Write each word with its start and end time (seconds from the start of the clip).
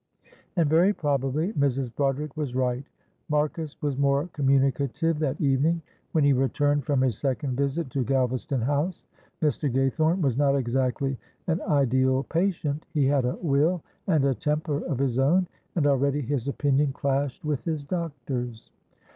And 0.55 0.67
very 0.67 0.93
probably 0.93 1.53
Mrs. 1.53 1.93
Broderick 1.95 2.35
was 2.35 2.55
right. 2.55 2.83
Marcus 3.29 3.79
was 3.83 3.99
more 3.99 4.29
communicative 4.33 5.19
that 5.19 5.39
evening 5.39 5.83
when 6.11 6.23
he 6.23 6.33
returned 6.33 6.85
from 6.85 7.01
his 7.01 7.19
second 7.19 7.55
visit 7.55 7.91
to 7.91 8.03
Galvaston 8.03 8.63
House. 8.63 9.03
Mr. 9.43 9.71
Gaythorne 9.71 10.19
was 10.19 10.35
not 10.37 10.55
exactly 10.55 11.19
an 11.45 11.61
ideal 11.61 12.23
patient; 12.23 12.87
he 12.95 13.05
had 13.05 13.25
a 13.25 13.35
will 13.43 13.83
and 14.07 14.25
a 14.25 14.33
temper 14.33 14.77
of 14.85 14.97
his 14.97 15.19
own, 15.19 15.45
and 15.75 15.85
already 15.85 16.21
his 16.21 16.47
opinion 16.47 16.93
clashed 16.93 17.45
with 17.45 17.63
his 17.63 17.83
doctor's. 17.83 18.71